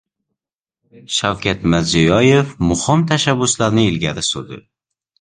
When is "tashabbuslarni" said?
3.15-3.89